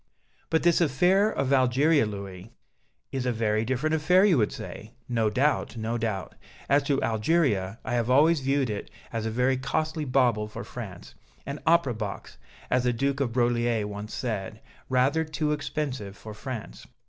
"But 0.49 0.63
this 0.63 0.81
affair 0.81 1.29
of 1.31 1.53
Algeria, 1.53 2.07
Louis" 2.07 2.49
"Is 3.11 3.27
a 3.27 3.31
very 3.31 3.63
different 3.63 3.93
affair 3.93 4.25
you 4.25 4.35
would 4.39 4.51
say. 4.51 4.93
No 5.07 5.29
doubt, 5.29 5.77
no 5.77 5.95
doubt. 5.99 6.33
As 6.67 6.81
to 6.89 7.03
Algeria, 7.03 7.77
I 7.85 7.93
have 7.93 8.09
always 8.09 8.39
viewed 8.39 8.71
it 8.71 8.89
as 9.13 9.27
a 9.27 9.29
very 9.29 9.57
costly 9.57 10.05
bauble 10.05 10.47
for 10.47 10.63
France, 10.63 11.13
'an 11.45 11.59
opera 11.67 11.93
box' 11.93 12.39
as 12.71 12.83
the 12.85 12.93
Duke 12.93 13.19
of 13.19 13.31
Broglie 13.33 13.83
once 13.83 14.11
said, 14.15 14.59
'rather 14.89 15.23
too 15.23 15.51
expensive 15.51 16.17
for 16.17 16.33
France.'" 16.33 16.87